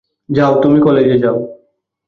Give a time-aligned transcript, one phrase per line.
[0.29, 1.37] যাও, তুমি কালেজে যাও।